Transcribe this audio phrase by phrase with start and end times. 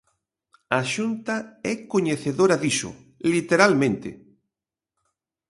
[0.79, 1.35] A Xunta
[1.71, 2.89] é coñecedora diso,
[3.33, 4.09] literalmente.